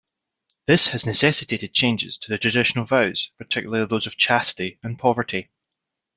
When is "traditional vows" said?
2.39-3.29